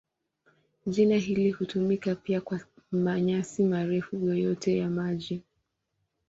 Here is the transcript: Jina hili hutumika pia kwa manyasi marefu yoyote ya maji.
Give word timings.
Jina 0.85 1.15
hili 1.17 1.51
hutumika 1.51 2.15
pia 2.15 2.41
kwa 2.41 2.59
manyasi 2.91 3.63
marefu 3.63 4.15
yoyote 4.15 4.77
ya 4.77 4.89
maji. 4.89 5.43